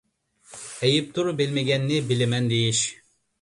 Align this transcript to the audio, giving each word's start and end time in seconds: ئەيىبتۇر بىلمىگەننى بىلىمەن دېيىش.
ئەيىبتۇر 0.87 1.29
بىلمىگەننى 1.41 2.01
بىلىمەن 2.09 2.51
دېيىش. 2.55 2.83